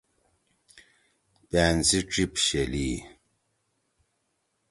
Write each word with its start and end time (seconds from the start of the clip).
پأن 1.49 1.75
سی 1.87 1.99
ڇیِپ 2.11 2.33
شیلی 2.45 2.83
ہی۔ 2.91 2.97